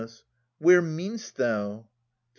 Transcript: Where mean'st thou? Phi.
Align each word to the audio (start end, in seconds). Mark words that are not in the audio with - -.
Where 0.57 0.81
mean'st 0.81 1.35
thou? 1.35 1.81
Phi. 1.83 1.87